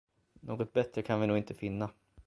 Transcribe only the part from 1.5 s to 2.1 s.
finna.